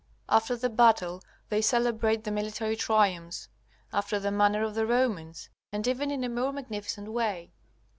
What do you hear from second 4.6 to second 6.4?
of the Romans, and even in a